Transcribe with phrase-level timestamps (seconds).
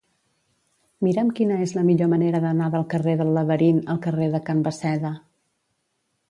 [1.07, 4.65] Mira'm quina és la millor manera d'anar del carrer del Laberint al carrer de Can
[4.71, 5.15] Basseda.